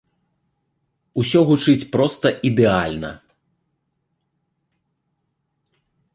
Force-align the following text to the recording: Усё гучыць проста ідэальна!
Усё 1.23 1.39
гучыць 1.49 1.89
проста 1.97 2.27
ідэальна! 2.51 3.11